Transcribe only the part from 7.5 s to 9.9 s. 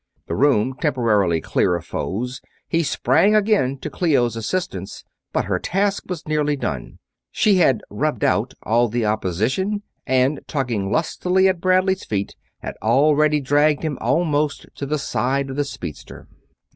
had "rubbed out" all opposition